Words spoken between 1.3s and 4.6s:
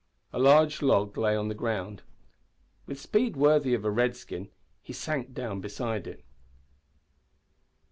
on the ground. With speed worthy of a redskin